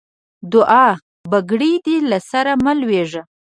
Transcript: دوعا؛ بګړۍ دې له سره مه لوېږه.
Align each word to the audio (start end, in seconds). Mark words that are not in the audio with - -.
دوعا؛ 0.51 0.89
بګړۍ 1.31 1.73
دې 1.85 1.97
له 2.09 2.19
سره 2.29 2.51
مه 2.63 2.73
لوېږه. 2.79 3.21